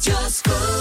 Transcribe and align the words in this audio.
Just 0.00 0.46
food. 0.48 0.79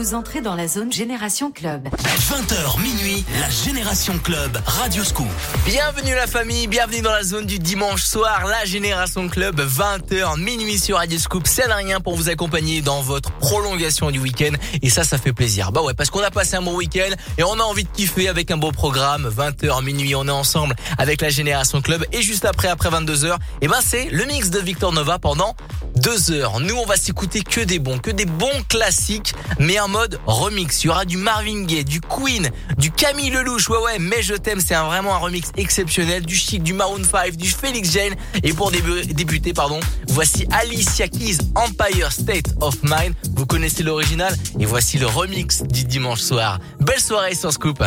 Vous 0.00 0.14
entrez 0.14 0.40
dans 0.40 0.54
la 0.54 0.66
zone 0.66 0.90
Génération 0.90 1.52
Club. 1.52 1.86
20h 1.86 2.80
minuit, 2.80 3.22
la 3.38 3.50
Génération 3.50 4.18
Club, 4.18 4.58
Radio 4.64 5.04
Scoop. 5.04 5.26
Bienvenue 5.66 6.14
la 6.14 6.26
famille, 6.26 6.68
bienvenue 6.68 7.02
dans 7.02 7.12
la 7.12 7.22
zone 7.22 7.44
du 7.44 7.58
dimanche 7.58 8.02
soir, 8.02 8.46
la 8.46 8.64
Génération 8.64 9.28
Club, 9.28 9.60
20h 9.60 10.40
minuit 10.40 10.78
sur 10.78 10.96
Radio 10.96 11.18
Scoop. 11.18 11.46
C'est 11.46 11.70
rien 11.70 12.00
pour 12.00 12.14
vous 12.14 12.30
accompagner 12.30 12.80
dans 12.80 13.02
votre 13.02 13.30
prolongation 13.32 14.10
du 14.10 14.20
week-end. 14.20 14.52
Et 14.80 14.88
ça, 14.88 15.04
ça 15.04 15.18
fait 15.18 15.34
plaisir. 15.34 15.70
Bah 15.70 15.82
ouais, 15.82 15.92
parce 15.92 16.08
qu'on 16.08 16.22
a 16.22 16.30
passé 16.30 16.56
un 16.56 16.62
bon 16.62 16.76
week-end 16.76 17.10
et 17.36 17.44
on 17.44 17.60
a 17.60 17.62
envie 17.62 17.84
de 17.84 17.90
kiffer 17.90 18.28
avec 18.28 18.50
un 18.50 18.56
beau 18.56 18.72
programme. 18.72 19.28
20h 19.28 19.84
minuit, 19.84 20.14
on 20.14 20.26
est 20.26 20.30
ensemble 20.30 20.76
avec 20.96 21.20
la 21.20 21.28
Génération 21.28 21.82
Club. 21.82 22.06
Et 22.12 22.22
juste 22.22 22.46
après, 22.46 22.68
après 22.68 22.88
22h, 22.88 23.34
et 23.34 23.36
eh 23.60 23.68
ben 23.68 23.80
c'est 23.84 24.08
le 24.08 24.24
mix 24.24 24.48
de 24.48 24.60
Victor 24.60 24.94
Nova 24.94 25.18
pendant 25.18 25.54
deux 25.96 26.30
heures. 26.30 26.58
Nous, 26.60 26.74
on 26.74 26.86
va 26.86 26.96
s'écouter 26.96 27.42
que 27.42 27.60
des 27.60 27.78
bons, 27.78 27.98
que 27.98 28.10
des 28.10 28.24
bons 28.24 28.48
classiques, 28.66 29.34
mais 29.58 29.78
en 29.78 29.89
mode 29.90 30.20
remix. 30.26 30.84
Il 30.84 30.86
y 30.86 30.90
aura 30.90 31.04
du 31.04 31.16
Marvin 31.16 31.64
Gaye, 31.64 31.84
du 31.84 32.00
Queen, 32.00 32.50
du 32.78 32.90
Camille 32.90 33.30
Lelouch. 33.30 33.68
Ouais, 33.68 33.78
ouais, 33.78 33.98
mais 33.98 34.22
je 34.22 34.34
t'aime, 34.34 34.60
c'est 34.60 34.74
vraiment 34.74 35.14
un 35.14 35.18
remix 35.18 35.50
exceptionnel. 35.56 36.24
Du 36.24 36.36
Chic, 36.36 36.62
du 36.62 36.72
Maroon 36.72 37.02
5, 37.04 37.36
du 37.36 37.50
Felix 37.50 37.92
Jane. 37.92 38.14
Et 38.42 38.52
pour 38.52 38.70
débuter, 38.70 39.52
pardon, 39.52 39.80
voici 40.08 40.46
Alicia 40.50 41.08
Keys, 41.08 41.38
Empire 41.54 42.12
State 42.12 42.54
of 42.60 42.76
Mind. 42.82 43.14
Vous 43.34 43.46
connaissez 43.46 43.82
l'original 43.82 44.34
et 44.58 44.64
voici 44.64 44.98
le 44.98 45.06
remix 45.06 45.62
du 45.62 45.84
dimanche 45.84 46.20
soir. 46.20 46.58
Belle 46.80 47.00
soirée 47.00 47.34
sur 47.34 47.52
Scoop. 47.52 47.82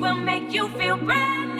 will 0.00 0.14
make 0.14 0.52
you 0.52 0.68
feel 0.78 0.96
brand 0.96 1.47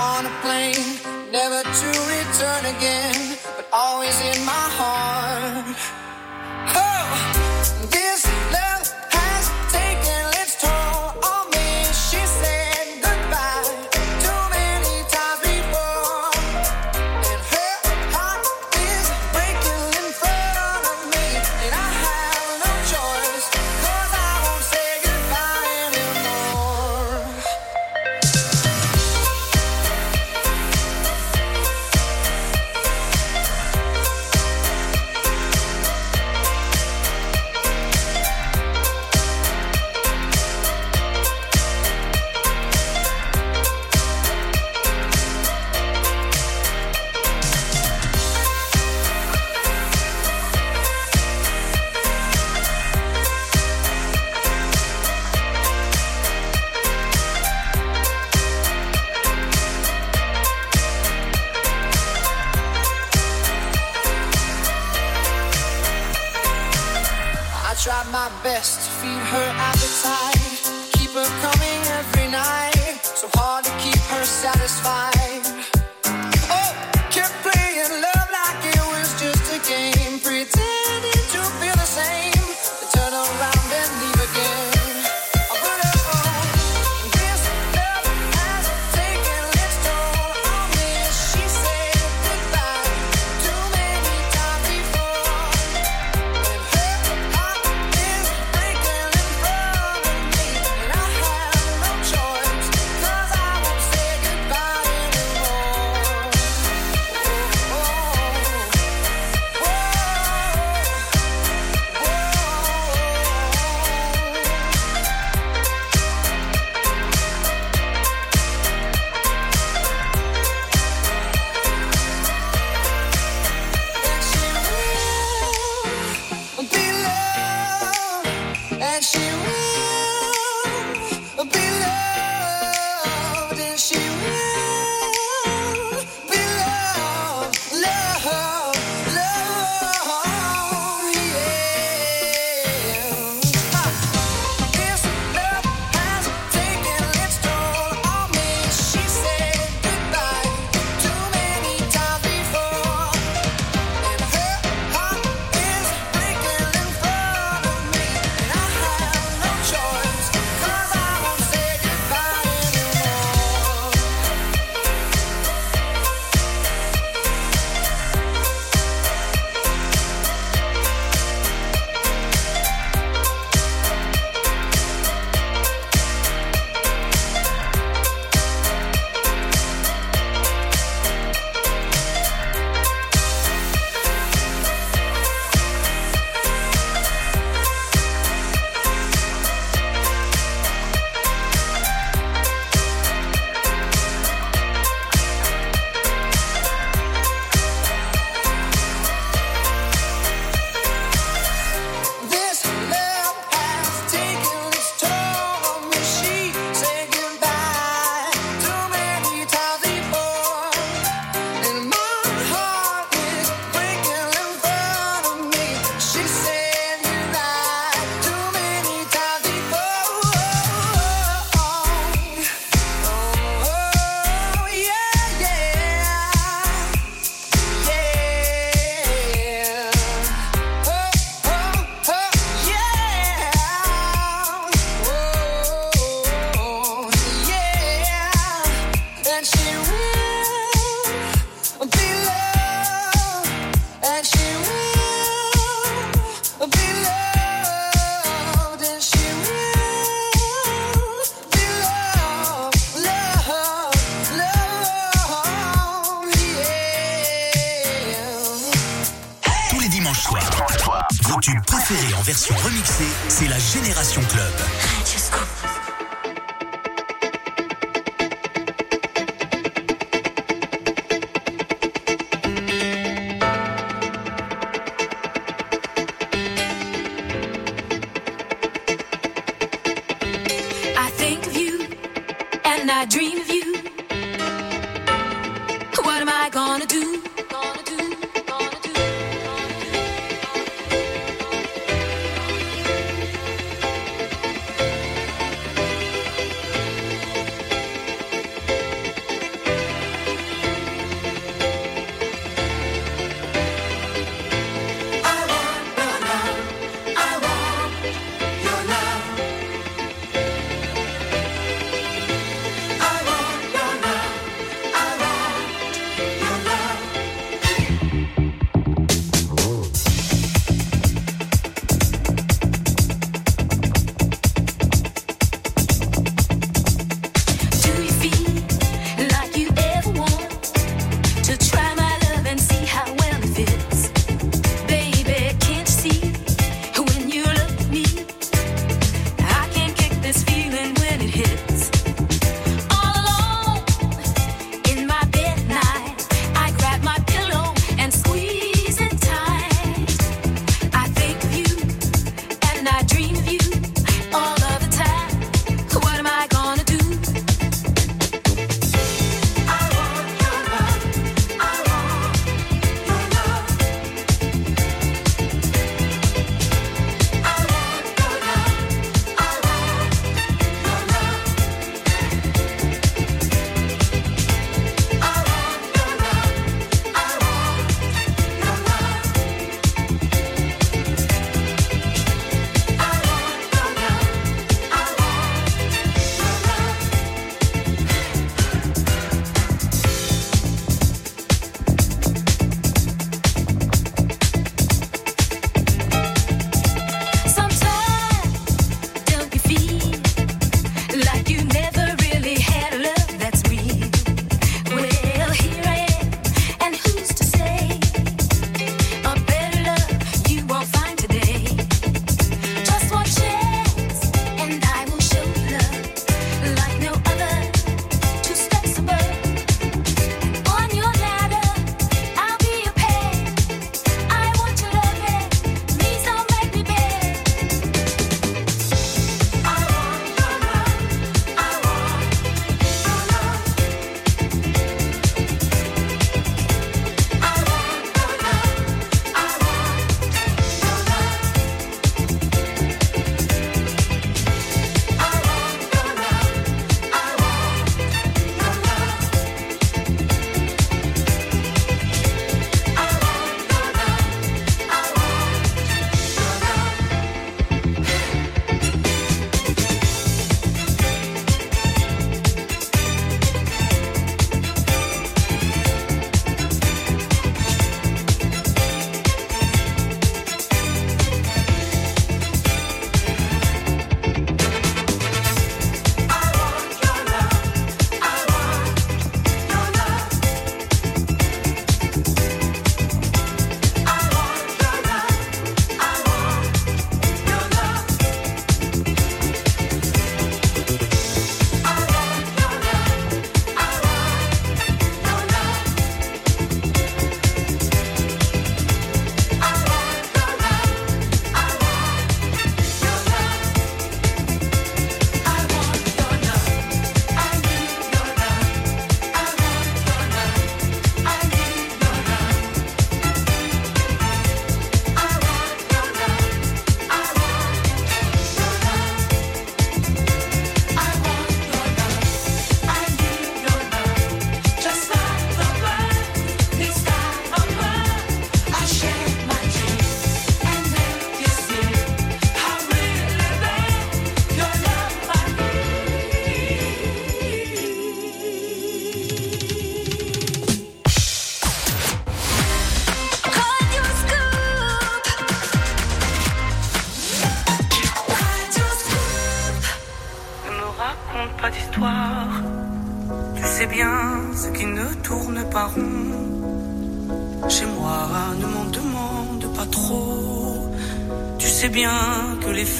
on 0.00 0.26
a 0.26 0.34
plane, 0.42 0.98
never 1.32 1.62
to 1.62 1.88
return 2.16 2.64
again, 2.76 3.36
but 3.56 3.66
always 3.72 4.18
in 4.20 4.44
my 4.44 4.61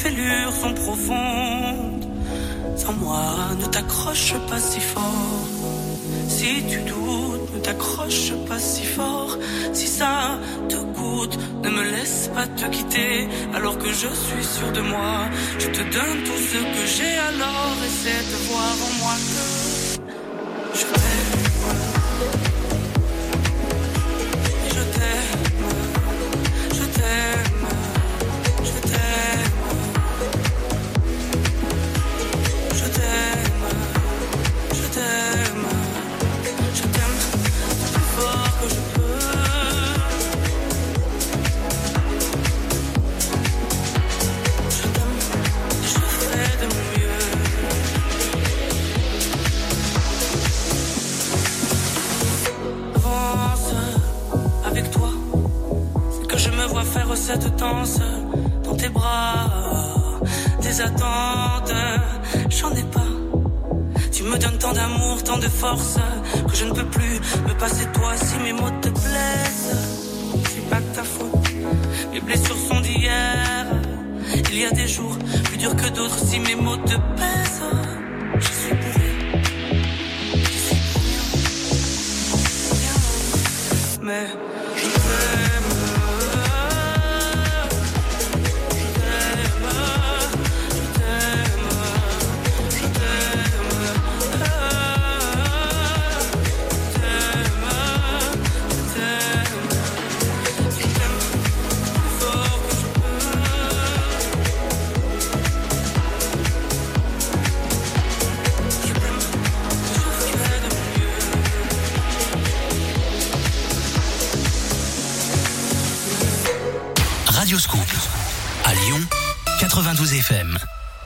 fêlures 0.03 0.53
sont 0.63 0.75
profondes. 0.75 2.05
Sans 2.77 2.95
moi, 2.95 3.25
ne 3.61 3.67
t'accroche 3.67 4.35
pas 4.49 4.59
si 4.59 4.81
fort. 4.81 5.49
Si 6.29 6.51
tu 6.71 6.79
doutes, 6.91 7.49
ne 7.55 7.61
t'accroche 7.61 8.33
pas 8.49 8.59
si 8.59 8.85
fort. 8.85 9.37
Si 9.73 9.87
ça 9.87 10.15
te 10.69 10.79
coûte, 10.97 11.37
ne 11.65 11.71
me 11.77 11.83
laisse 11.95 12.31
pas 12.35 12.47
te 12.59 12.67
quitter. 12.75 13.29
Alors 13.55 13.77
que 13.79 13.91
je 14.03 14.11
suis 14.27 14.47
sûr 14.57 14.69
de 14.79 14.83
moi, 14.93 15.15
je 15.63 15.69
te 15.77 15.83
donne 15.97 16.19
tout 16.27 16.43
ce 16.51 16.59
que 16.75 16.85
j'ai. 16.95 17.15
Alors 17.31 17.77
essaie 17.89 18.25
de 18.33 18.39
voir 18.49 18.75
en 18.89 18.92
que 75.83 75.89
d'autres 75.91 76.19
si 76.19 76.39
mes 76.39 76.55
mots 76.55 76.77
te 76.77 76.97
pèsent. 77.19 77.63
Je 78.39 78.47
suis 78.47 78.75
pour 78.75 78.95
rien. 79.01 79.23
Mais 84.03 84.27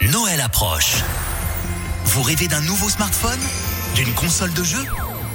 Noël 0.02 0.40
approche. 0.42 0.96
Vous 2.05 2.22
rêvez 2.22 2.48
d'un 2.48 2.61
nouveau 2.61 2.90
smartphone? 2.90 3.40
D'une 3.94 4.12
console 4.12 4.52
de 4.52 4.62
jeu? 4.62 4.85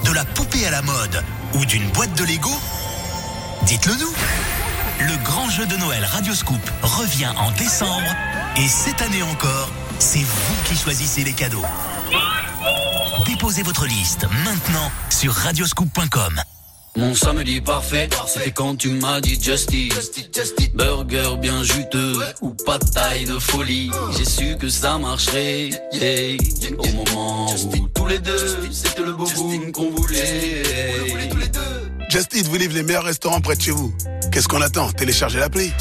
De 0.05 0.11
la 0.11 0.23
poupée 0.23 0.67
à 0.67 0.71
la 0.71 0.83
mode? 0.83 1.23
Ou 1.55 1.65
d'une 1.65 1.89
boîte 1.89 2.13
de 2.13 2.23
Lego? 2.23 2.51
Dites-le 3.63 3.95
nous. 3.95 4.13
Le 4.99 5.23
grand 5.23 5.49
jeu 5.49 5.65
de 5.65 5.75
Noël 5.77 6.05
Radio 6.05 6.35
Scoop 6.35 6.61
revient 6.83 7.31
en 7.37 7.49
décembre. 7.51 8.15
Et 8.57 8.67
cette 8.67 9.01
année 9.01 9.23
encore, 9.23 9.69
c'est 9.97 10.23
vous 10.23 10.55
qui 10.65 10.75
choisissez 10.75 11.23
les 11.23 11.33
cadeaux. 11.33 11.65
Déposez 13.25 13.63
votre 13.63 13.87
liste 13.87 14.27
maintenant 14.43 14.91
sur 15.09 15.33
radioscoop.com. 15.33 16.41
Mon 16.97 17.15
samedi 17.15 17.61
parfait, 17.61 18.09
c'était 18.27 18.51
quand 18.51 18.75
tu 18.75 18.89
m'as 18.89 19.21
dit 19.21 19.39
Just 19.41 19.73
Eat. 19.73 19.93
Burger 20.73 21.37
bien 21.39 21.63
juteux 21.63 22.13
ou 22.41 22.49
pas 22.65 22.77
de 22.77 22.85
taille 22.89 23.25
de 23.25 23.39
folie. 23.39 23.89
J'ai 24.17 24.25
su 24.25 24.57
que 24.57 24.67
ça 24.67 24.97
marcherait, 24.97 25.69
yeah. 25.93 26.37
Au 26.77 26.87
moment 26.87 27.45
où 27.49 27.87
tous 27.87 28.07
les 28.07 28.19
deux, 28.19 28.57
c'était 28.71 29.03
le 29.03 29.13
beau 29.13 29.27
boom 29.35 29.71
qu'on 29.71 29.89
voulait. 29.91 30.63
Just 32.09 32.35
Eat 32.35 32.47
vous 32.47 32.57
livre 32.57 32.73
les 32.73 32.83
meilleurs 32.83 33.05
restaurants 33.05 33.39
près 33.41 33.55
de 33.55 33.61
chez 33.61 33.71
vous? 33.71 33.93
Qu'est-ce 34.31 34.47
qu'on 34.47 34.61
attend? 34.61 34.91
Téléchargez 34.91 35.39
l'appli. 35.39 35.71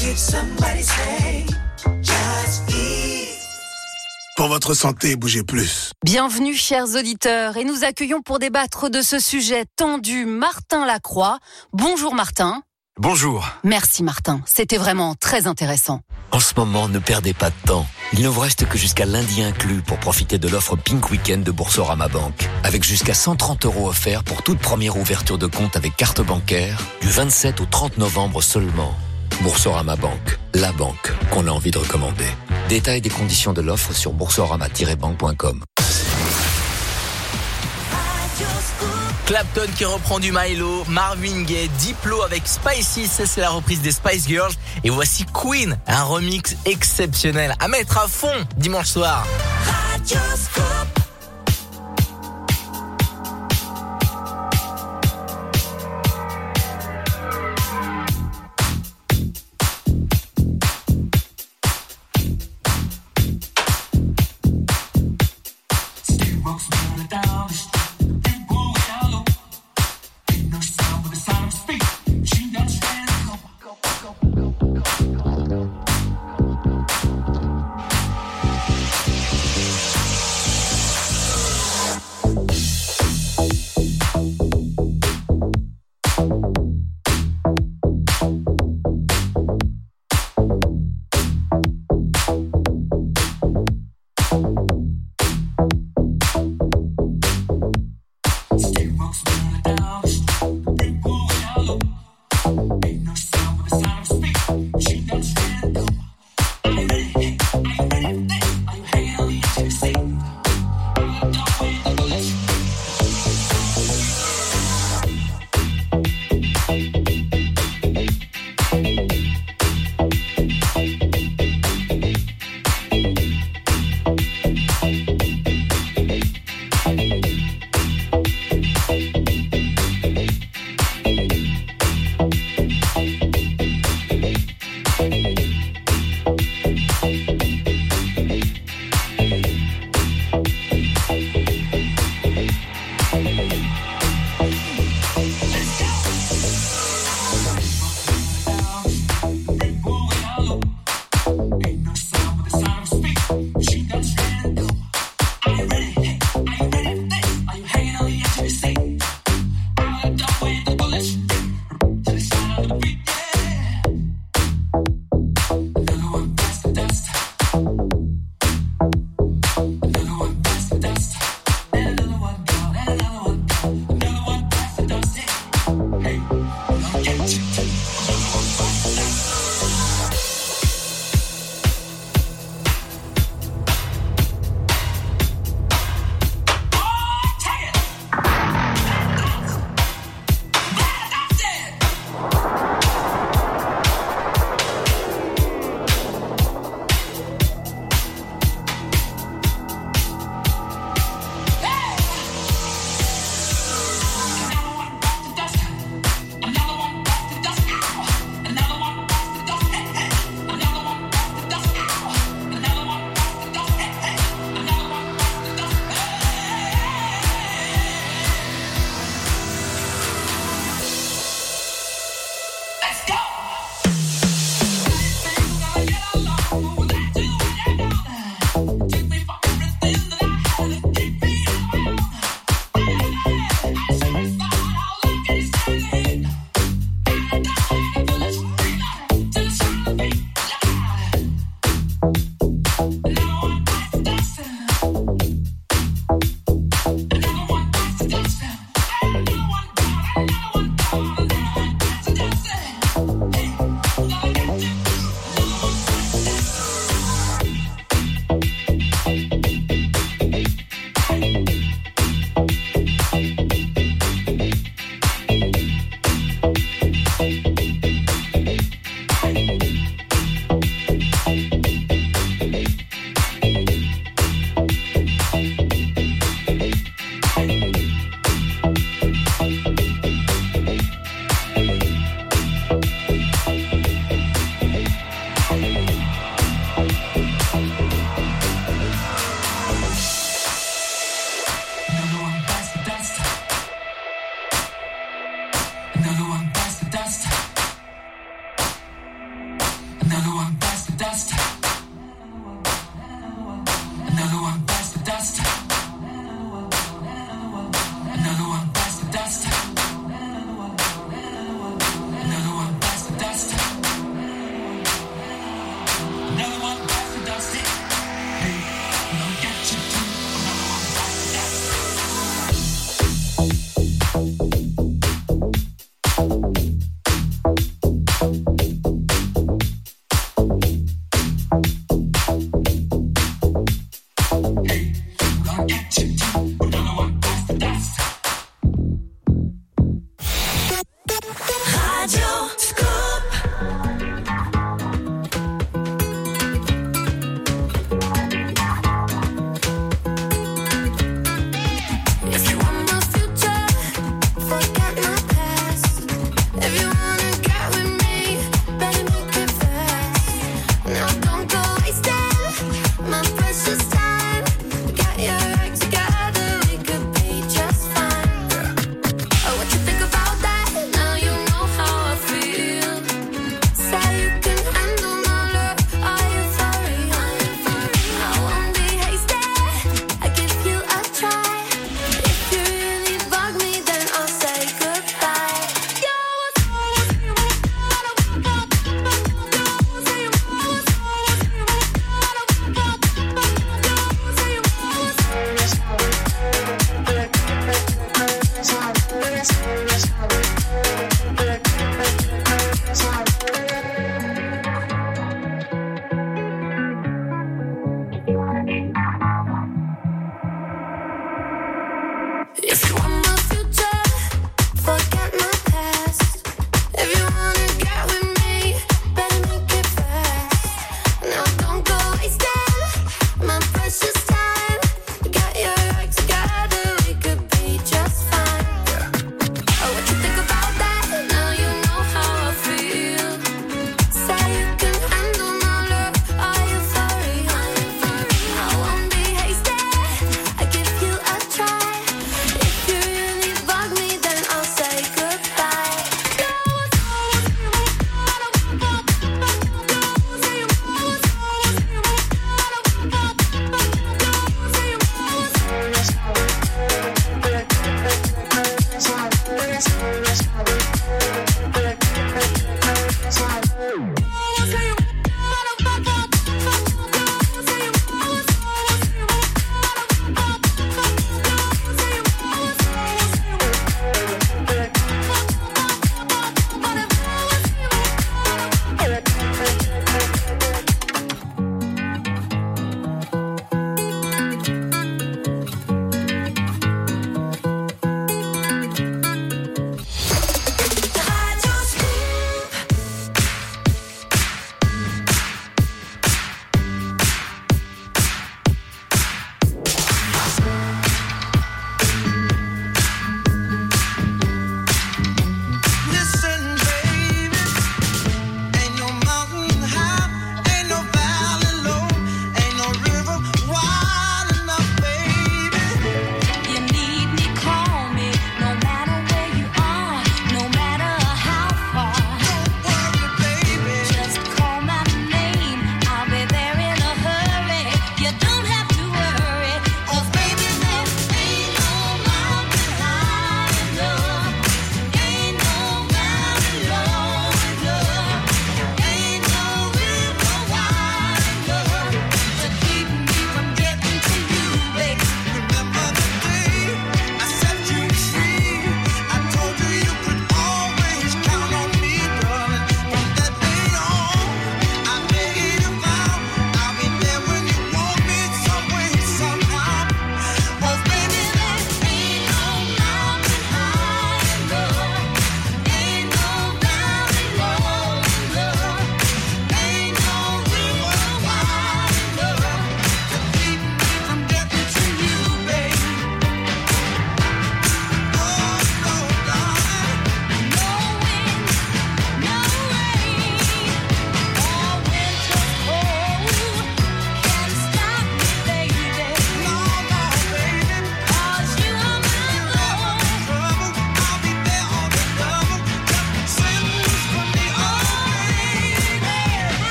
Pour 4.41 4.49
votre 4.49 4.73
santé, 4.73 5.15
bougez 5.15 5.43
plus. 5.43 5.91
Bienvenue, 6.03 6.55
chers 6.55 6.95
auditeurs, 6.95 7.57
et 7.57 7.63
nous 7.63 7.83
accueillons 7.83 8.23
pour 8.23 8.39
débattre 8.39 8.89
de 8.89 9.03
ce 9.03 9.19
sujet 9.19 9.65
tendu 9.75 10.25
Martin 10.25 10.87
Lacroix. 10.87 11.37
Bonjour 11.73 12.15
Martin. 12.15 12.63
Bonjour. 12.99 13.47
Merci 13.63 14.01
Martin, 14.01 14.41
c'était 14.47 14.77
vraiment 14.77 15.13
très 15.13 15.45
intéressant. 15.45 16.01
En 16.31 16.39
ce 16.39 16.55
moment, 16.57 16.89
ne 16.89 16.97
perdez 16.97 17.35
pas 17.35 17.51
de 17.51 17.67
temps. 17.67 17.85
Il 18.13 18.23
ne 18.23 18.29
vous 18.29 18.39
reste 18.39 18.67
que 18.67 18.79
jusqu'à 18.79 19.05
lundi 19.05 19.43
inclus 19.43 19.83
pour 19.83 19.99
profiter 19.99 20.39
de 20.39 20.47
l'offre 20.47 20.75
Pink 20.75 21.11
Weekend 21.11 21.43
de 21.43 21.51
Boursorama 21.51 22.07
Banque. 22.07 22.49
Avec 22.63 22.83
jusqu'à 22.83 23.13
130 23.13 23.67
euros 23.67 23.89
offerts 23.89 24.23
pour 24.23 24.41
toute 24.41 24.57
première 24.57 24.97
ouverture 24.97 25.37
de 25.37 25.45
compte 25.45 25.75
avec 25.75 25.95
carte 25.95 26.19
bancaire, 26.19 26.81
du 27.01 27.09
27 27.09 27.61
au 27.61 27.65
30 27.67 27.99
novembre 27.99 28.41
seulement. 28.41 28.95
Boursorama 29.41 29.95
Banque, 29.95 30.39
la 30.53 30.71
banque 30.71 31.11
qu'on 31.31 31.47
a 31.47 31.51
envie 31.51 31.71
de 31.71 31.79
recommander. 31.79 32.25
Détails 32.69 33.01
des 33.01 33.09
conditions 33.09 33.53
de 33.53 33.61
l'offre 33.61 33.91
sur 33.91 34.13
boursorama-banque.com. 34.13 35.63
Clapton 39.25 39.67
qui 39.75 39.85
reprend 39.85 40.19
du 40.19 40.31
Milo, 40.31 40.83
Marvin 40.87 41.41
Gaye, 41.41 41.69
Diplo 41.79 42.21
avec 42.21 42.43
Spicy, 42.45 43.07
ça 43.07 43.25
c'est 43.25 43.41
la 43.41 43.49
reprise 43.49 43.81
des 43.81 43.91
Spice 43.91 44.27
Girls. 44.27 44.53
Et 44.83 44.91
voici 44.91 45.25
Queen, 45.33 45.75
un 45.87 46.03
remix 46.03 46.55
exceptionnel 46.65 47.55
à 47.59 47.67
mettre 47.67 47.97
à 47.97 48.07
fond 48.07 48.45
dimanche 48.57 48.87
soir. 48.87 49.25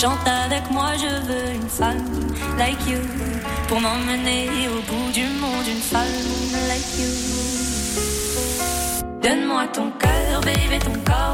Chante 0.00 0.28
avec 0.28 0.70
moi, 0.70 0.92
je 0.96 1.08
veux 1.26 1.54
une 1.56 1.68
femme 1.68 2.04
like 2.56 2.78
you 2.86 3.00
pour 3.66 3.80
m'emmener 3.80 4.48
au 4.68 4.80
bout 4.88 5.10
du 5.12 5.24
monde, 5.24 5.66
une 5.66 5.82
femme 5.82 6.06
like 6.68 6.98
you. 7.00 7.10
Donne-moi 9.20 9.66
ton 9.74 9.90
cœur, 9.98 10.40
bébé, 10.42 10.78
ton 10.78 10.92
corps. 11.04 11.27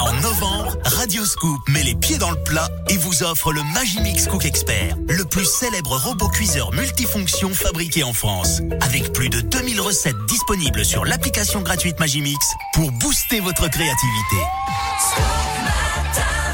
En 0.00 0.12
novembre, 0.20 0.76
Radio 0.84 1.24
Scoop 1.24 1.68
met 1.68 1.82
les 1.82 1.94
pieds 1.94 2.18
dans 2.18 2.30
le 2.30 2.42
plat 2.44 2.68
et 2.88 2.96
vous 2.96 3.22
offre 3.22 3.52
le 3.52 3.62
Magimix 3.74 4.26
Cook 4.26 4.44
Expert, 4.44 4.96
le 5.08 5.24
plus 5.24 5.44
célèbre 5.44 5.96
robot 5.96 6.28
cuiseur 6.28 6.72
multifonction 6.72 7.52
fabriqué 7.52 8.04
en 8.04 8.12
France. 8.12 8.60
Avec 8.80 9.12
plus 9.12 9.28
de 9.28 9.40
2000 9.40 9.80
recettes 9.80 10.16
disponibles 10.28 10.84
sur 10.84 11.04
l'application 11.04 11.62
gratuite 11.62 11.98
Magimix 11.98 12.38
pour 12.74 12.90
booster 12.92 13.40
votre 13.40 13.68
créativité. 13.68 14.36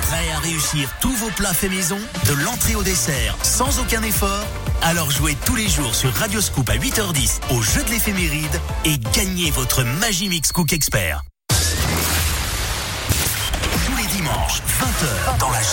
Prêt 0.03 0.31
à 0.35 0.39
réussir 0.39 0.89
tous 1.01 1.15
vos 1.17 1.31
plats 1.31 1.55
faits 1.55 1.71
maison, 1.71 1.99
de 2.27 2.33
l'entrée 2.45 2.75
au 2.75 2.83
dessert, 2.83 3.37
sans 3.43 3.79
aucun 3.81 4.03
effort? 4.03 4.47
Alors 4.83 5.11
jouez 5.11 5.37
tous 5.45 5.57
les 5.57 5.69
jours 5.69 5.95
sur 5.95 6.13
Radio 6.15 6.41
Scoop 6.41 6.69
à 6.71 6.77
8h10 6.77 7.41
au 7.51 7.63
jeu 7.63 7.83
de 7.85 7.91
l'éphéméride 7.91 8.61
et 8.85 8.99
gagnez 9.13 9.51
votre 9.51 9.83
Magimix 9.85 10.51
Cook 10.53 10.73
Expert. 10.73 11.23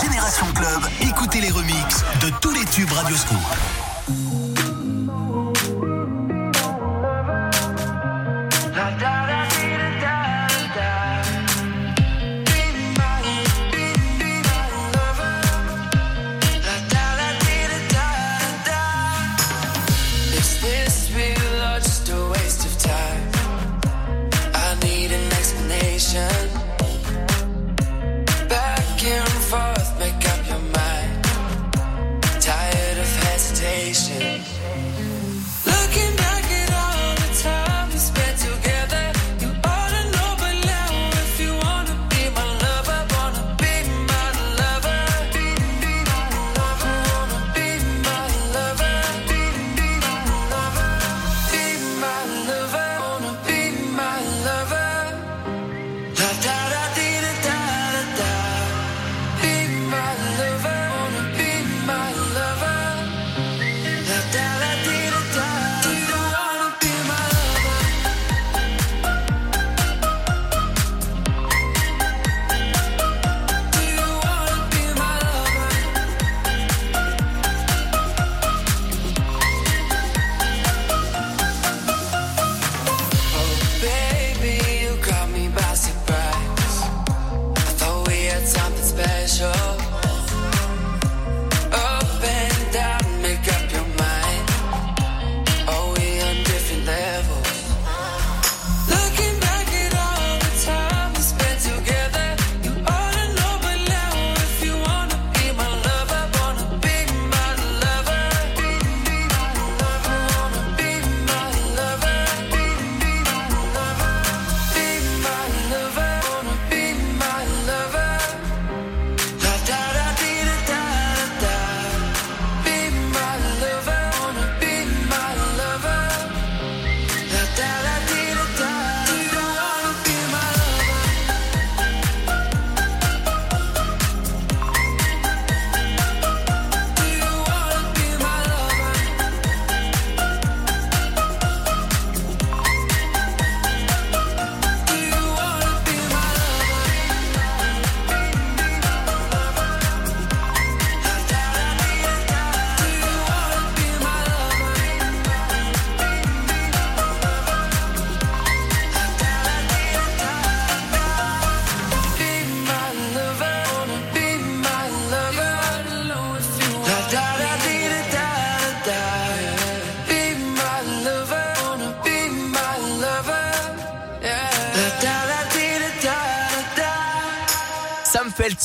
Génération 0.01 0.45
Club, 0.53 0.81
écoutez 1.01 1.41
les 1.41 1.49
remixes 1.49 2.03
de 2.21 2.29
tous 2.39 2.51
les 2.51 2.65
tubes 2.65 2.91
Radio 2.91 3.15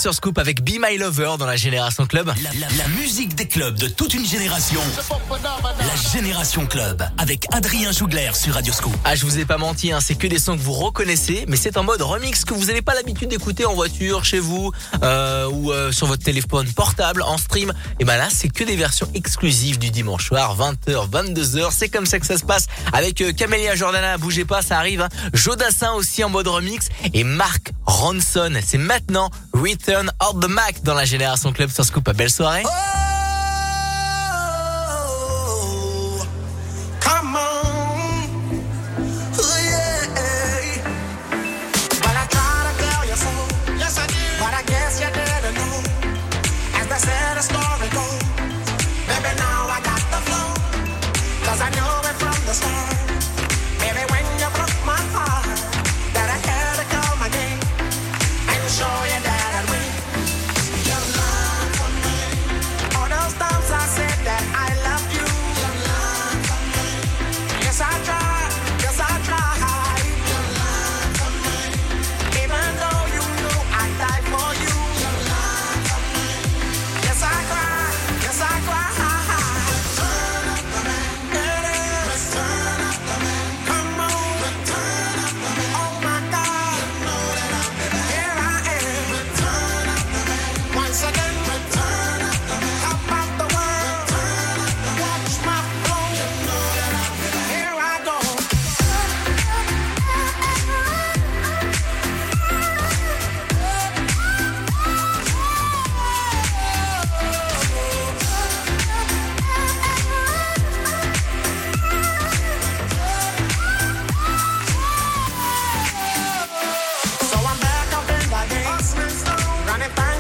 sur 0.03 0.15
Scoop 0.15 0.37
avec 0.39 0.65
Be 0.65 0.81
My 0.81 0.99
Lover 0.99 1.37
dans 1.39 1.47
la 1.47 1.55
Génération 1.55 2.07
Club. 2.07 2.33
La, 2.77 2.89
musique 2.89 3.37
des 3.37 3.47
clubs 3.47 3.77
de 3.77 3.87
toute 3.87 4.15
une 4.15 4.27
génération. 4.27 4.81
La 5.79 6.13
Génération 6.13 6.67
Club 6.67 7.05
avec 7.19 7.47
Adrien 7.53 7.93
Jougler 7.93 8.31
sur 8.35 8.55
Radio 8.55 8.73
Scoop. 8.73 8.93
Ah, 9.05 9.15
je 9.15 9.25
vous 9.25 9.39
ai 9.39 9.45
pas 9.45 9.59
menti, 9.59 9.93
hein, 9.93 10.01
c'est 10.01 10.17
que 10.17 10.27
des 10.27 10.41
sons 10.41 10.57
que 10.57 10.63
vous 10.63 10.73
reconnaissez, 10.73 11.45
mais 11.47 11.55
c'est 11.55 11.77
en 11.77 11.85
mode 11.85 12.03
remix 12.03 12.45
que 12.45 12.53
vous 12.53 12.65
n'avez 12.65 12.83
pas 12.83 12.95
l'habitude 12.95 13.29
d'écouter 13.29 13.65
en 13.65 13.75
voiture, 13.75 14.25
chez 14.25 14.41
vous 14.41 14.73
euh, 15.05 15.47
ou 15.47 15.71
euh, 15.71 15.93
sur 15.93 16.09
votre 16.09 16.25
téléphone 16.25 16.67
portable, 16.73 17.23
en 17.23 17.39
stream. 17.39 17.73
Et 18.01 18.05
ben 18.05 18.17
là, 18.17 18.27
c'est 18.29 18.49
que 18.49 18.65
des 18.65 18.75
versions 18.75 19.09
exclusives 19.15 19.79
du 19.79 19.91
dimanche 19.91 20.27
soir, 20.27 20.57
20h, 20.59 21.11
22h. 21.11 21.69
C'est 21.71 21.91
comme 21.91 22.07
ça 22.07 22.19
que 22.19 22.27
ça 22.27 22.39
se 22.39 22.45
passe 22.45 22.67
avec 22.93 23.21
euh, 23.21 23.33
Camélia 23.33 23.77
Jordana. 23.77 24.19
Bougez 24.19 24.47
pas, 24.47 24.63
ça 24.63 24.79
arrive. 24.79 25.03
Hein. 25.03 25.09
Jodassin 25.33 25.93
aussi 25.93 26.25
en 26.25 26.29
mode 26.29 26.49
remix 26.49 26.89
et 27.15 27.23
Marc 27.23 27.71
Ronson. 27.87 28.53
C'est 28.67 28.79
maintenant 28.79 29.31
Return 29.63 30.11
of 30.19 30.41
the 30.41 30.49
Mac 30.49 30.83
dans 30.83 30.95
la 30.95 31.05
Génération 31.05 31.53
Club 31.53 31.71
sur 31.71 31.85
Scoop. 31.85 32.11
Belle 32.13 32.31
soirée. 32.31 32.65
Oh 32.67 32.92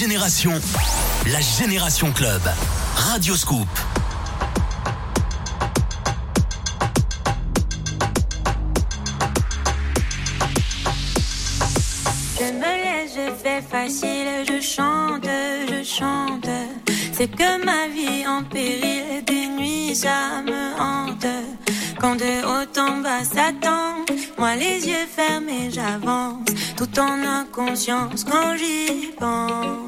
la 0.00 1.40
Génération 1.40 2.12
Club. 2.12 2.40
Radio 2.94 3.34
Scoop. 3.34 3.66
Je 12.38 12.44
me 12.44 12.60
laisse, 12.60 13.12
je 13.16 13.32
fais 13.42 13.60
facile, 13.60 14.44
je 14.46 14.60
chante, 14.60 15.24
je 15.24 15.82
chante. 15.82 16.48
C'est 17.12 17.28
que 17.28 17.64
ma 17.64 17.88
vie 17.88 18.24
en 18.24 18.44
péril, 18.44 19.24
des 19.24 19.48
nuits 19.48 19.96
ça 19.96 20.42
me 20.46 20.80
hante. 20.80 21.26
Quand 22.00 22.14
de 22.14 22.44
haut 22.46 22.78
en 22.78 22.98
bas 22.98 23.24
s'attend, 23.24 24.04
moi 24.38 24.54
les 24.54 24.86
yeux 24.86 25.08
fermés 25.12 25.70
j'avance, 25.72 26.46
tout 26.76 27.00
en 27.00 27.20
inconscience 27.40 28.22
quand 28.22 28.56
j'y 28.56 29.08
pense 29.18 29.87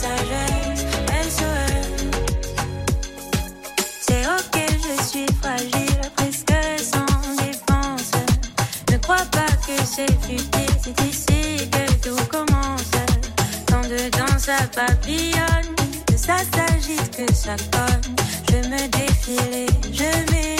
Sagesse. 0.00 0.86
SOS. 1.28 1.90
C'est 4.06 4.24
ok, 4.36 4.56
je 4.84 5.02
suis 5.08 5.26
fragile, 5.42 6.00
presque 6.16 6.54
sans 6.92 7.34
défense. 7.44 8.12
Ne 8.90 8.96
crois 8.98 9.26
pas 9.30 9.52
que 9.66 9.76
c'est 9.84 10.12
futile, 10.22 10.74
c'est 10.82 11.00
ici 11.04 11.68
que 11.70 12.08
tout 12.08 12.24
commence. 12.30 12.92
Quand 13.68 13.82
dedans 13.82 14.38
ça 14.38 14.58
papillonne, 14.74 15.74
que 16.06 16.16
ça 16.16 16.38
s'agite, 16.52 17.10
que 17.16 17.34
ça 17.34 17.56
cogne. 17.70 18.14
Je 18.50 18.56
me 18.68 18.88
défile 18.88 19.54
et 19.54 19.68
je 19.92 20.32
m'étonne. 20.32 20.59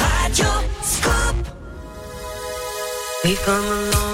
Radio 0.00 0.52
Scoop. 0.82 1.36
We've 3.24 3.42
come 3.44 3.54
a 3.54 3.68
long, 3.68 3.90
long 3.90 4.05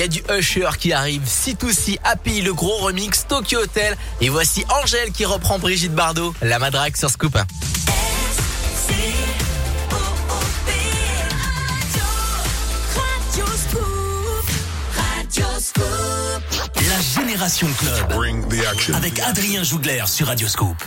Il 0.00 0.04
y 0.04 0.06
a 0.06 0.08
du 0.08 0.22
Usher 0.30 0.70
qui 0.78 0.94
arrive, 0.94 1.20
C2C, 1.24 1.98
Happy, 2.04 2.40
le 2.40 2.54
gros 2.54 2.78
remix, 2.78 3.26
Tokyo 3.28 3.58
Hotel. 3.58 3.94
Et 4.22 4.30
voici 4.30 4.64
Angèle 4.82 5.12
qui 5.12 5.26
reprend 5.26 5.58
Brigitte 5.58 5.92
Bardot, 5.92 6.34
la 6.40 6.58
madrague 6.58 6.96
sur 6.96 7.10
Scoop. 7.10 7.36
La 16.88 17.20
Génération 17.20 17.68
Club. 17.78 18.06
Avec 18.94 19.20
Adrien 19.20 19.62
Jougler 19.62 20.04
sur 20.06 20.28
Radioscope. 20.28 20.82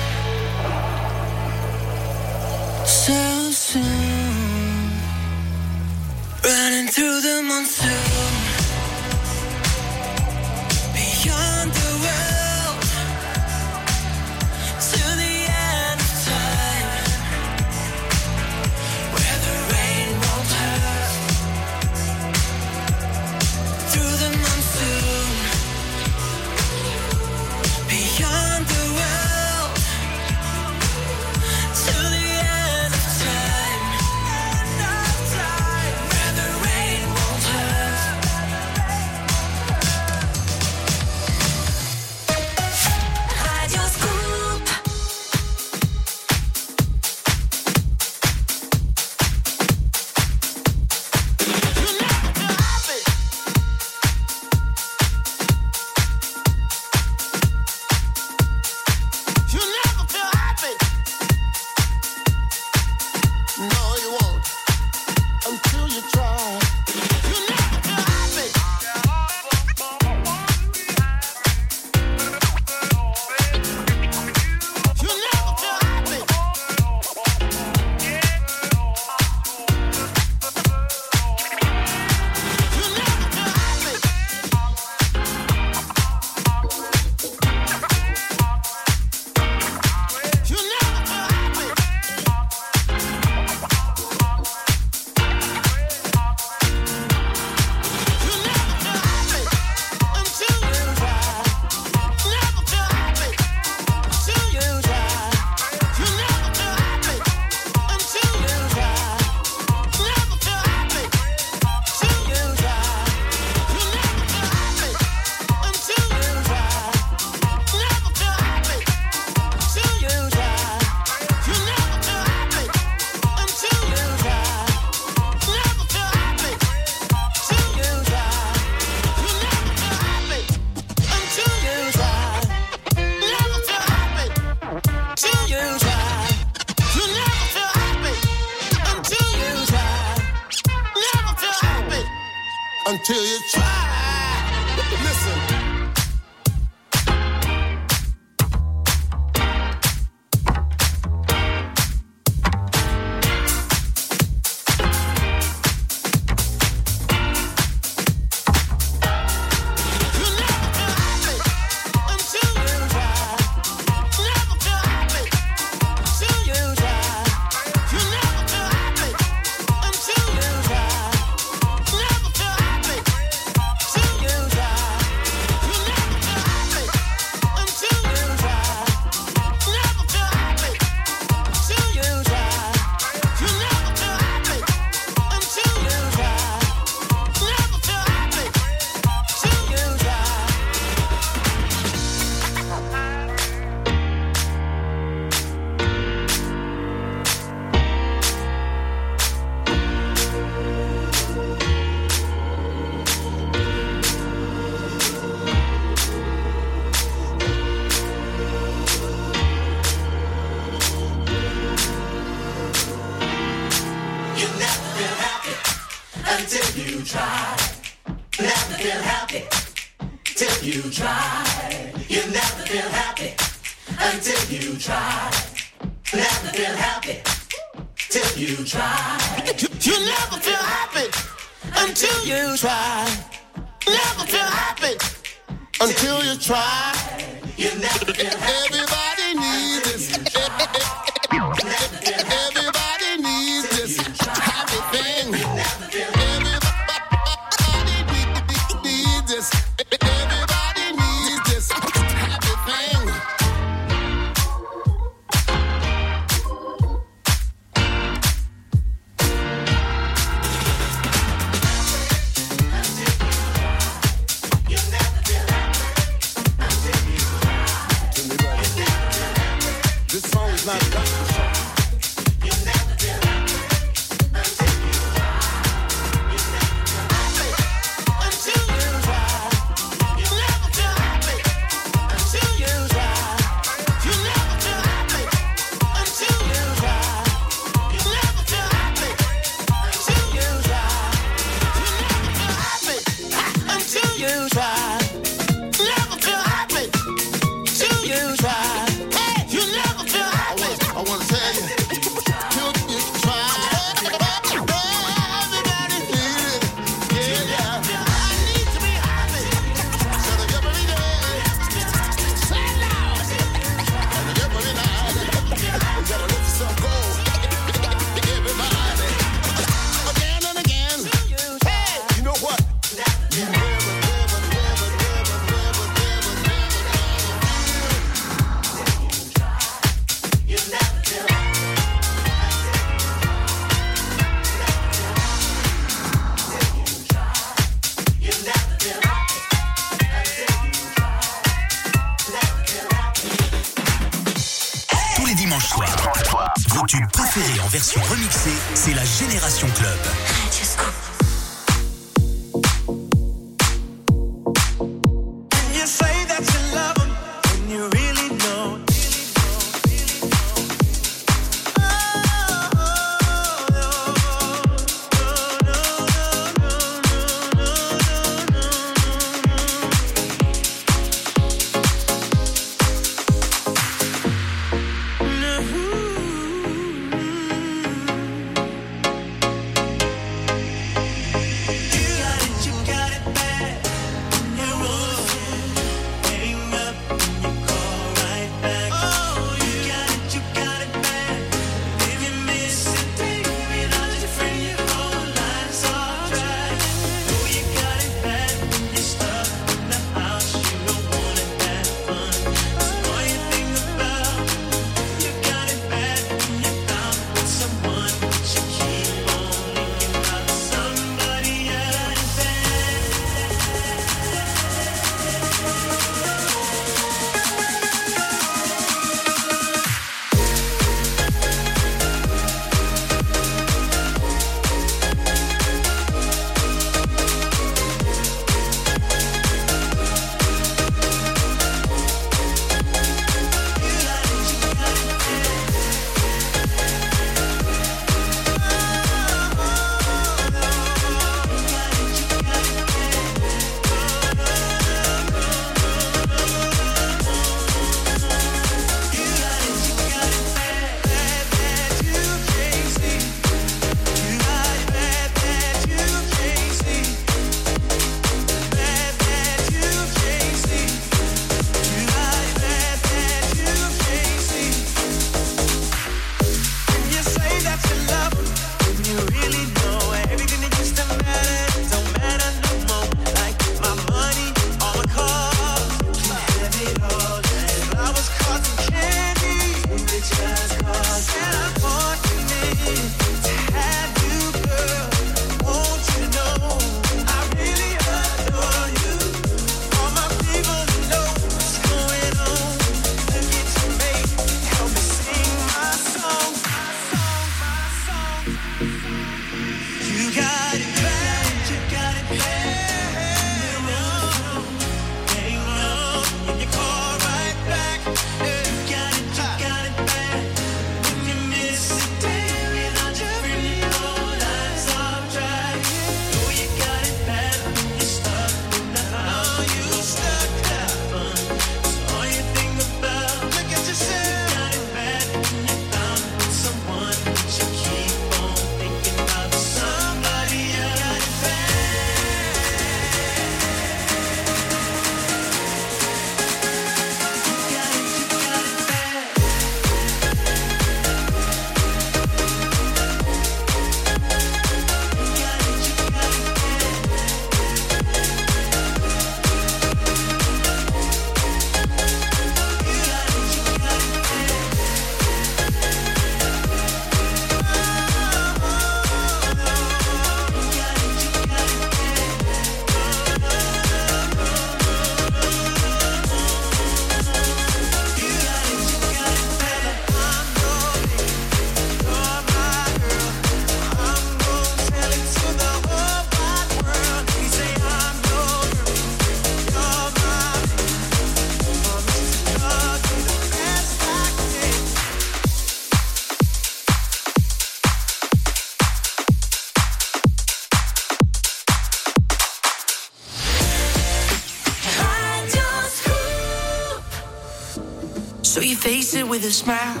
with 599.36 599.44
a 599.44 599.50
smile. 599.50 600.00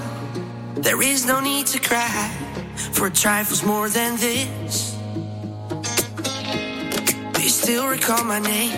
There 0.76 1.02
is 1.02 1.26
no 1.26 1.40
need 1.40 1.66
to 1.66 1.78
cry 1.78 2.30
for 2.92 3.10
trifles 3.10 3.62
more 3.62 3.90
than 3.90 4.16
this. 4.16 4.96
Do 7.34 7.42
you 7.42 7.50
still 7.50 7.86
recall 7.86 8.24
my 8.24 8.38
name 8.38 8.72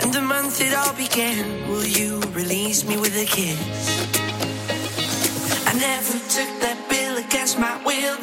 and 0.00 0.10
the 0.10 0.22
month 0.22 0.62
it 0.62 0.72
all 0.72 0.94
began? 0.94 1.68
Will 1.68 1.84
you 1.84 2.18
release 2.32 2.88
me 2.88 2.96
with 2.96 3.14
a 3.24 3.26
kiss? 3.26 3.60
I 5.68 5.72
never 5.74 6.18
took 6.36 6.52
that 6.64 6.78
pill 6.88 7.18
against 7.18 7.58
my 7.58 7.76
will. 7.84 8.14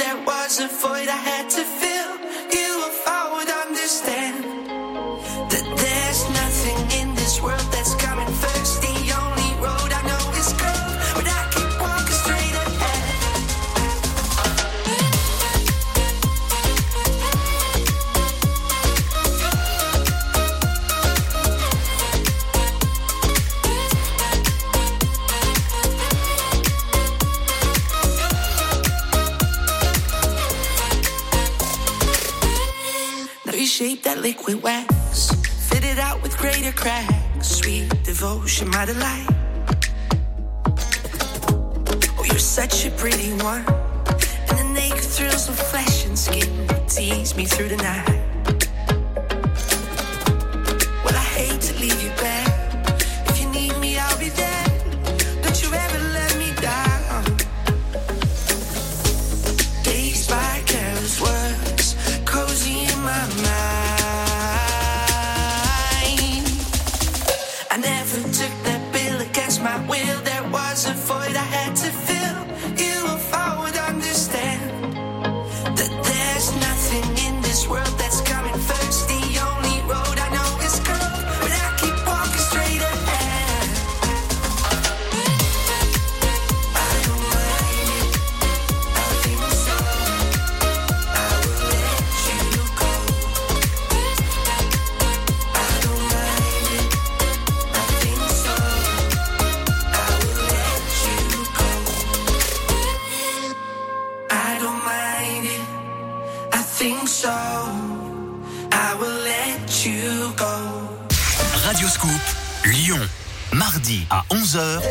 11h. 114.30 114.82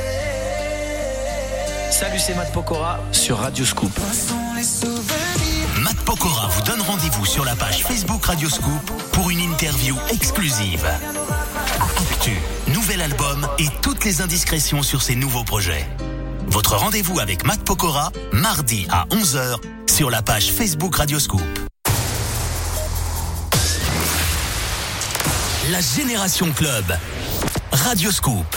Salut, 1.91 2.19
c'est 2.19 2.35
Matt 2.35 2.53
Pokora 2.53 3.01
sur 3.13 3.39
Radio 3.39 3.65
Scoop. 3.65 3.93
Matt 5.81 5.97
Pokora 6.05 6.49
vous 6.49 6.63
donne 6.63 6.81
rendez-vous 6.83 7.27
sur 7.27 7.45
la 7.45 7.55
page 7.55 7.85
Facebook 7.85 8.25
Radio 8.25 8.49
Scoop 8.49 8.91
pour 9.13 9.31
une 9.31 9.41
interview 9.41 9.97
exclusive. 10.11 10.87
Nouvel 12.69 13.03
album 13.03 13.49
et 13.59 13.67
toutes 13.83 14.05
les 14.05 14.21
indiscrétions 14.21 14.83
sur 14.83 15.03
ses 15.03 15.15
nouveaux 15.15 15.45
projets. 15.45 15.87
Votre 16.47 16.77
rendez-vous 16.77 17.19
avec 17.19 17.45
Matt 17.45 17.61
Pokora, 17.65 18.13
mardi 18.33 18.87
à 18.91 19.07
11h 19.11 19.57
sur 19.91 20.11
la 20.11 20.23
page 20.23 20.53
Facebook 20.53 20.97
Radio 20.97 21.19
Scoop. 21.19 21.41
La 25.71 25.81
Génération 25.81 26.51
Club. 26.53 26.85
Radio 27.73 28.11
Scoop. 28.11 28.57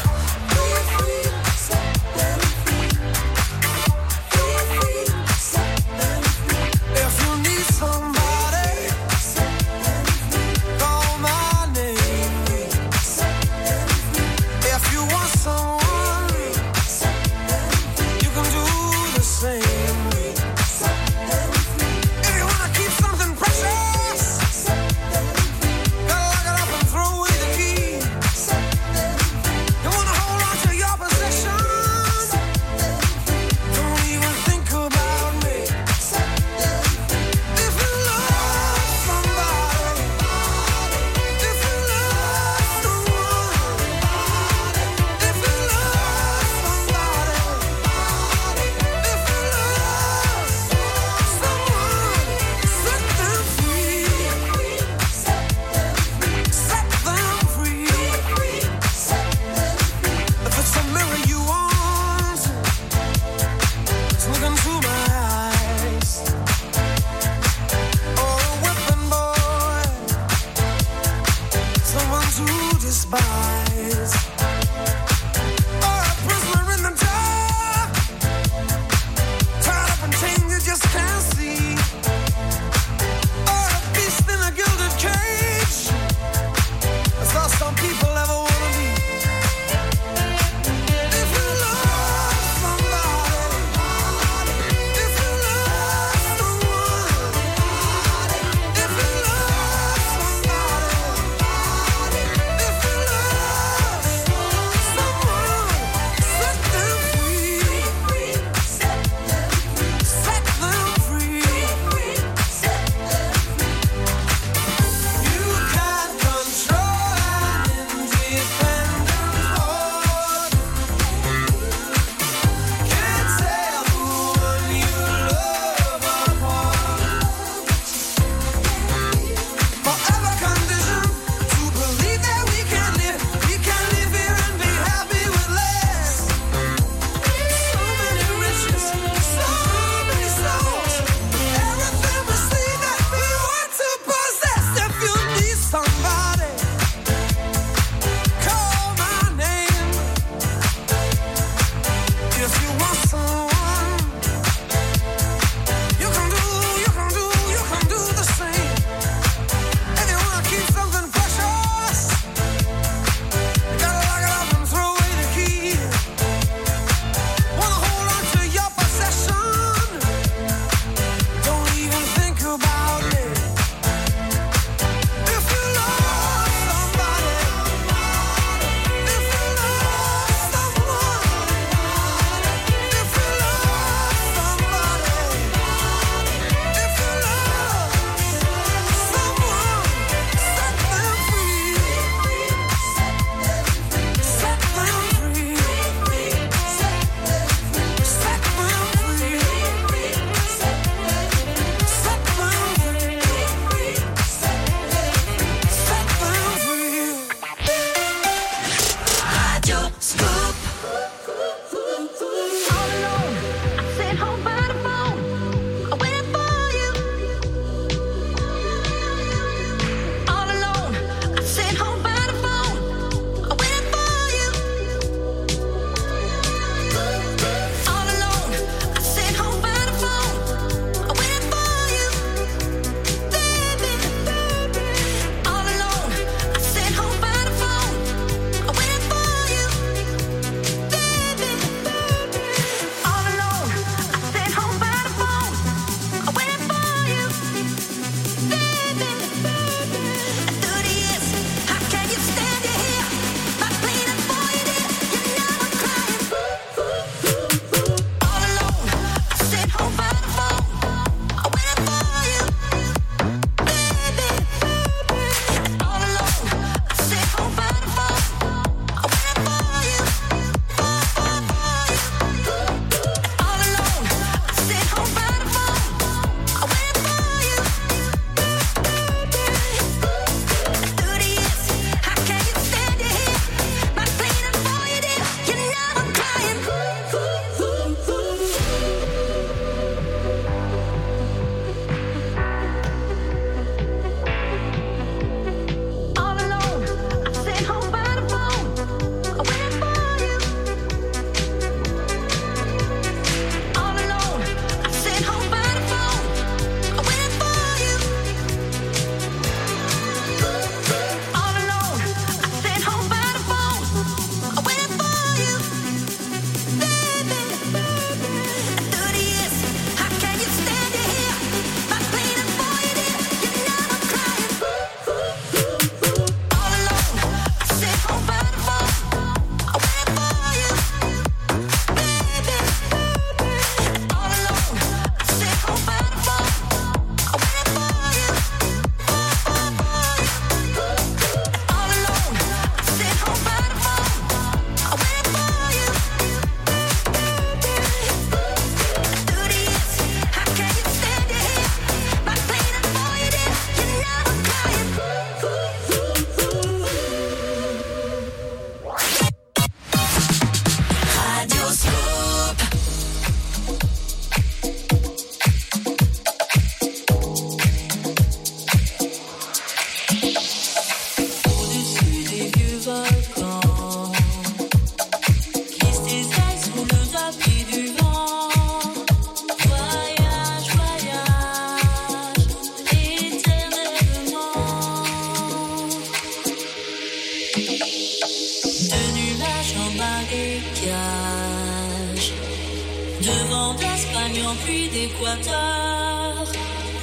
Plus 395.24 395.36
d'équateur. 395.36 396.46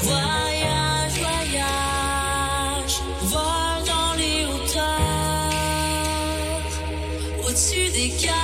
Voyage, 0.02 1.16
voyage, 1.20 2.96
vol 3.22 3.84
dans 3.86 4.14
les 4.16 4.44
hauteurs, 4.46 4.82
au-dessus 7.46 7.88
des 7.92 8.10
capitales, 8.10 8.39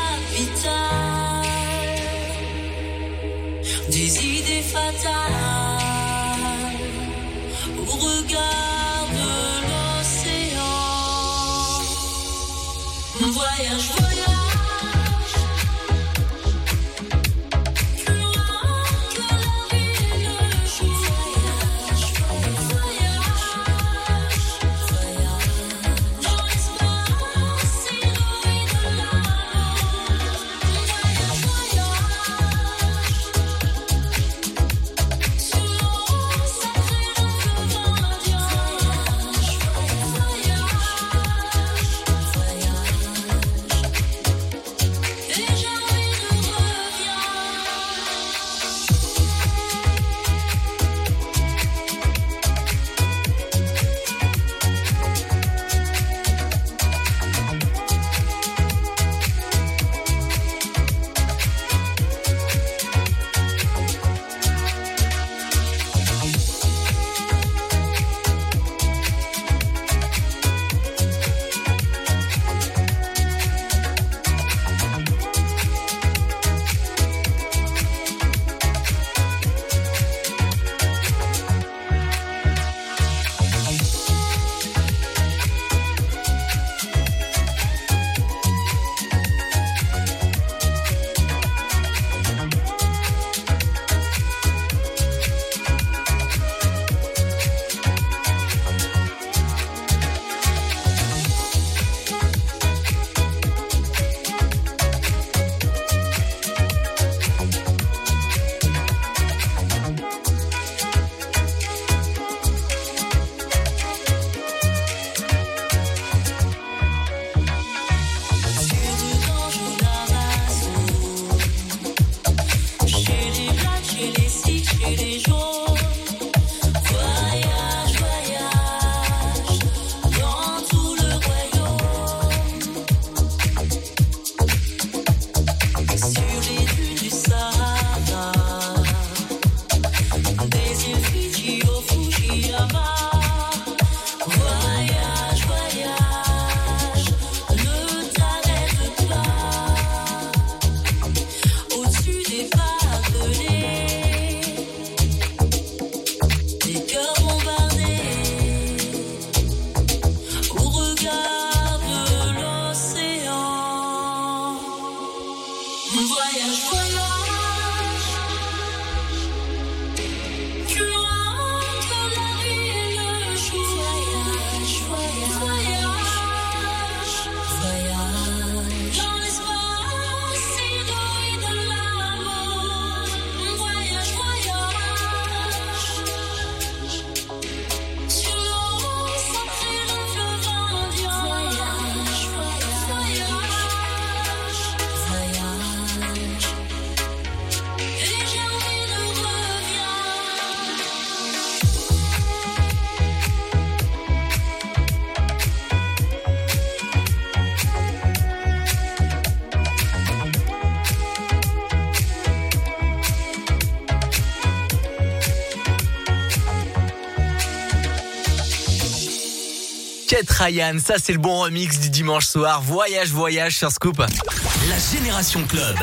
Kate 220.08 220.30
Ryan, 220.30 220.76
ça 220.84 220.94
c'est 221.02 221.12
le 221.12 221.18
bon 221.18 221.40
remix 221.40 221.80
du 221.80 221.90
dimanche 221.90 222.26
soir. 222.26 222.62
Voyage, 222.62 223.08
voyage 223.08 223.56
sur 223.56 223.72
Scoop. 223.72 223.98
La 223.98 224.78
Génération 224.92 225.42
Club. 225.44 225.76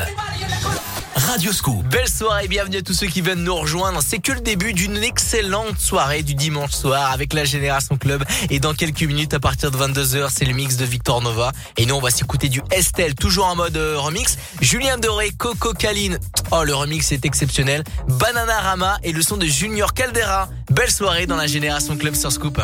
Radio 1.14 1.52
Scoop. 1.52 1.84
Belle 1.88 2.08
soirée, 2.08 2.48
bienvenue 2.48 2.78
à 2.78 2.82
tous 2.82 2.94
ceux 2.94 3.06
qui 3.06 3.20
viennent 3.20 3.44
nous 3.44 3.54
rejoindre. 3.54 4.00
C'est 4.06 4.20
que 4.20 4.32
le 4.32 4.40
début 4.40 4.72
d'une 4.72 4.96
excellente 5.02 5.78
soirée 5.78 6.22
du 6.22 6.34
dimanche 6.34 6.70
soir 6.70 7.12
avec 7.12 7.34
la 7.34 7.44
Génération 7.44 7.98
Club. 7.98 8.24
Et 8.48 8.60
dans 8.60 8.72
quelques 8.72 9.02
minutes, 9.02 9.34
à 9.34 9.40
partir 9.40 9.70
de 9.70 9.76
22h, 9.76 10.30
c'est 10.30 10.46
le 10.46 10.54
mix 10.54 10.76
de 10.76 10.86
Victor 10.86 11.20
Nova. 11.20 11.52
Et 11.76 11.84
nous, 11.84 11.94
on 11.94 12.00
va 12.00 12.10
s'écouter 12.10 12.48
du 12.48 12.62
Estelle, 12.70 13.14
toujours 13.14 13.46
en 13.46 13.56
mode 13.56 13.76
euh, 13.76 13.98
remix. 13.98 14.38
Julien 14.62 14.96
Doré, 14.96 15.32
Coco 15.36 15.74
Caline. 15.74 16.18
Oh, 16.50 16.64
le 16.64 16.74
remix 16.74 17.12
est 17.12 17.26
exceptionnel. 17.26 17.84
Banana 18.08 18.60
Rama 18.60 18.98
et 19.02 19.12
le 19.12 19.20
son 19.20 19.36
de 19.36 19.44
Junior 19.44 19.92
Caldera. 19.92 20.48
Belle 20.70 20.90
soirée 20.90 21.26
dans 21.26 21.36
la 21.36 21.46
Génération 21.46 21.96
Club 21.98 22.14
sur 22.14 22.32
Scoop. 22.32 22.58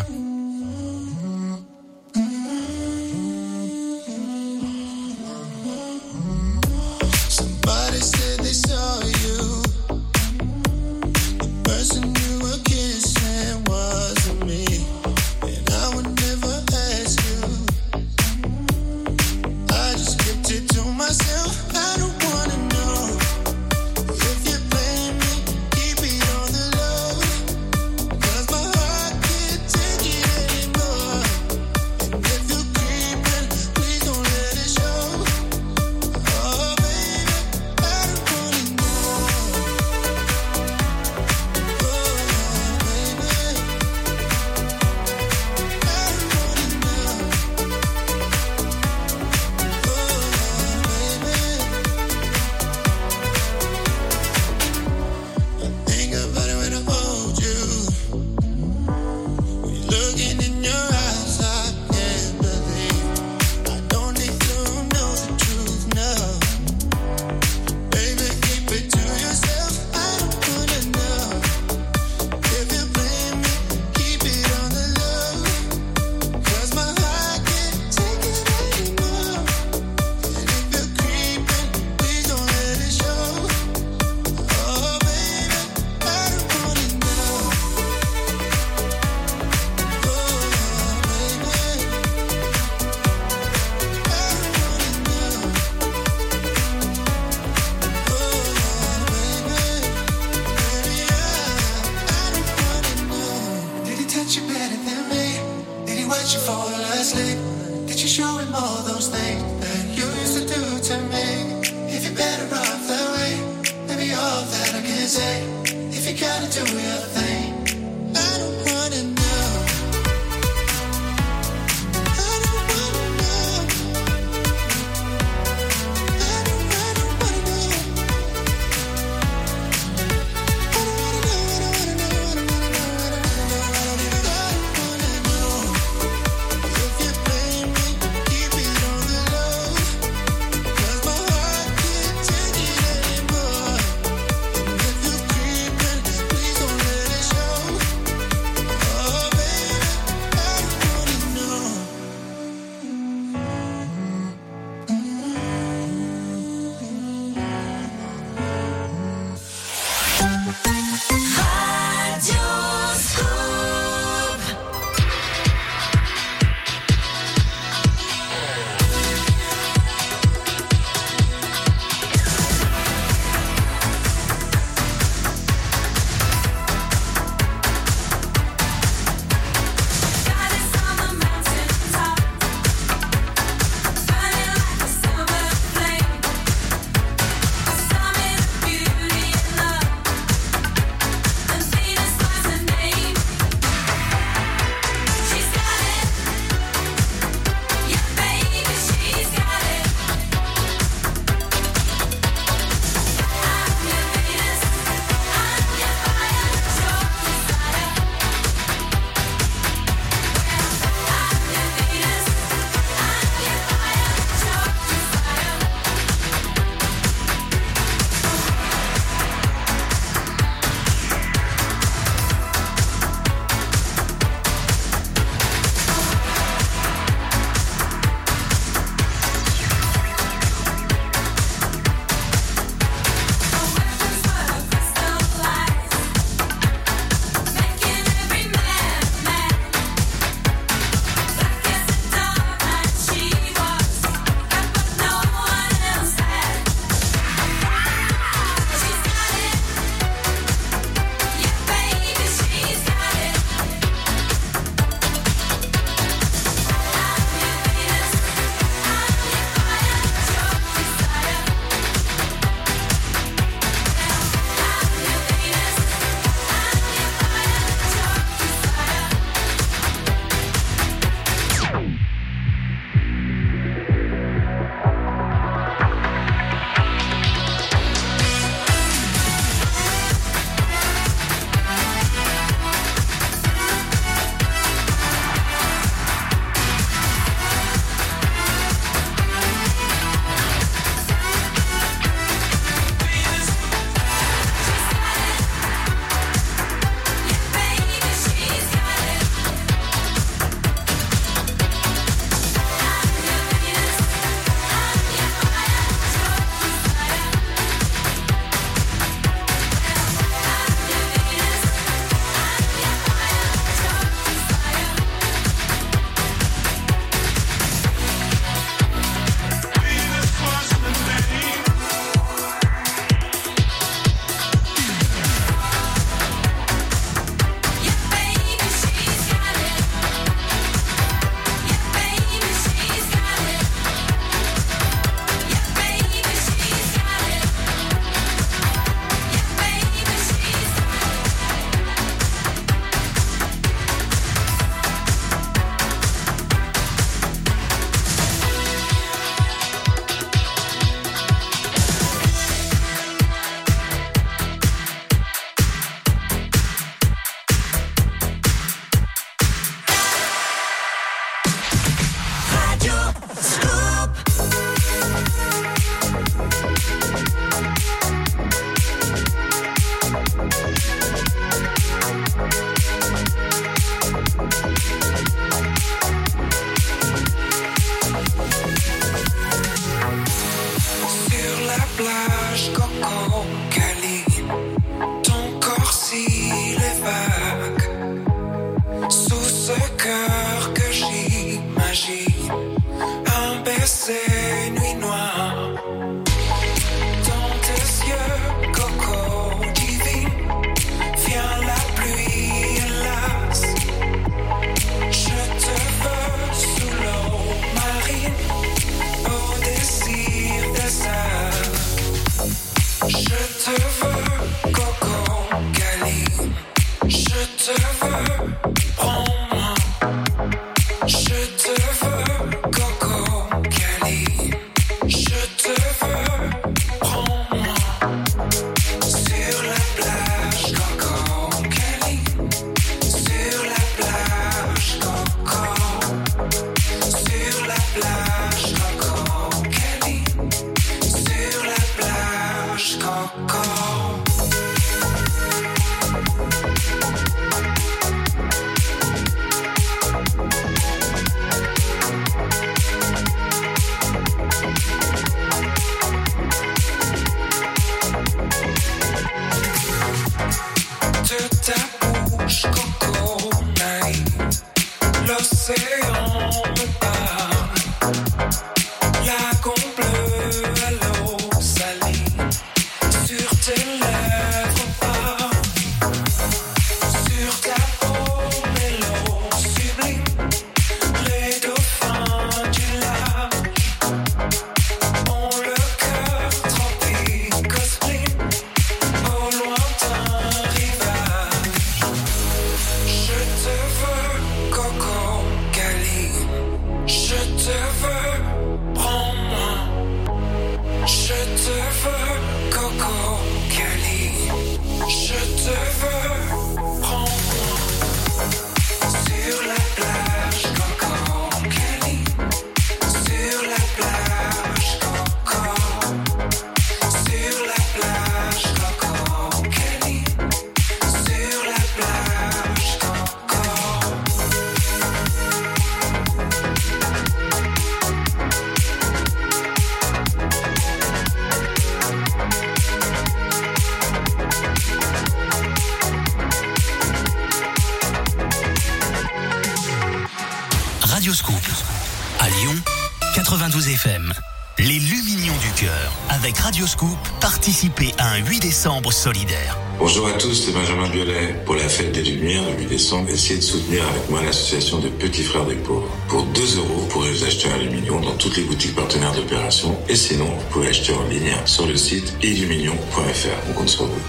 Scoop, 546.90 547.28
participez 547.40 548.12
à 548.18 548.32
un 548.32 548.38
8 548.38 548.58
décembre 548.58 549.12
solidaire. 549.12 549.78
Bonjour 550.00 550.26
à 550.26 550.32
tous, 550.32 550.54
c'est 550.54 550.72
Benjamin 550.72 551.08
Biolay. 551.08 551.54
Pour 551.64 551.76
la 551.76 551.88
fête 551.88 552.10
des 552.10 552.22
Lumières, 552.24 552.64
le 552.68 552.82
8 552.82 552.86
décembre, 552.86 553.28
essayez 553.30 553.60
de 553.60 553.64
soutenir 553.64 554.02
avec 554.08 554.28
moi 554.28 554.42
l'association 554.42 554.98
de 554.98 555.08
Petits 555.08 555.44
Frères 555.44 555.66
des 555.66 555.76
Pauvres. 555.76 556.08
Pour 556.26 556.42
2 556.46 556.78
euros, 556.78 556.94
vous 556.96 557.06
pourrez 557.06 557.30
vous 557.30 557.44
acheter 557.44 557.70
un 557.70 557.76
aluminium 557.76 558.24
dans 558.24 558.34
toutes 558.34 558.56
les 558.56 558.64
boutiques 558.64 558.96
partenaires 558.96 559.32
d'opération. 559.32 559.96
Et 560.08 560.16
sinon, 560.16 560.46
vous 560.46 560.66
pouvez 560.70 560.88
acheter 560.88 561.14
en 561.14 561.22
ligne 561.28 561.54
sur 561.64 561.86
le 561.86 561.94
site 561.96 562.34
illuminion.fr. 562.42 563.70
On 563.70 563.72
compte 563.72 563.88
sur 563.88 564.06
vous. 564.06 564.20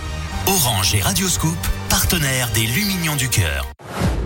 Orange 0.46 0.94
et 0.94 1.02
Radio 1.02 1.28
Scoop, 1.28 1.58
partenaires 1.90 2.50
des 2.54 2.68
Lumignons 2.68 3.16
du 3.16 3.28
cœur. 3.28 3.66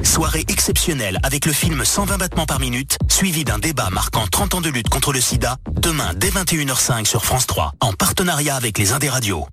Soirée 0.04 0.44
exceptionnelle 0.50 1.20
avec 1.24 1.46
le 1.46 1.54
film 1.54 1.84
120 1.84 2.18
battements 2.18 2.46
par 2.46 2.60
minute, 2.60 2.98
suivi 3.16 3.46
d'un 3.46 3.60
débat 3.60 3.90
marquant 3.92 4.26
30 4.30 4.56
ans 4.56 4.62
de 4.62 4.68
lutte 4.68 4.90
contre 4.90 5.14
le 5.14 5.22
sida, 5.22 5.56
demain 5.72 6.12
dès 6.18 6.32
21h05 6.32 7.06
sur 7.06 7.24
France 7.24 7.48
3, 7.48 7.72
en 7.80 7.94
partenariat 7.94 8.58
avec 8.58 8.78
les 8.78 8.92
Indés 8.92 9.08
Radio. 9.08 9.48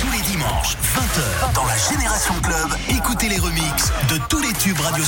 Tous 0.00 0.12
les 0.12 0.20
dimanches, 0.20 0.76
20h, 0.94 1.52
dans 1.52 1.64
la 1.64 1.76
Génération 1.76 2.34
Club, 2.44 2.68
écoutez 2.90 3.28
les 3.28 3.38
remixes 3.38 3.90
de 4.08 4.20
tous 4.28 4.40
les 4.40 4.52
tubes 4.52 4.78
Radio 4.78 5.02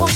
La 0.00 0.06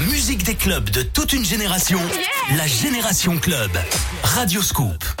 musique 0.00 0.44
des 0.44 0.54
clubs 0.54 0.90
de 0.90 1.02
toute 1.02 1.32
une 1.32 1.44
génération, 1.44 1.98
la 2.56 2.66
Génération 2.66 3.38
Club. 3.38 3.70
Radioscop. 4.22 5.19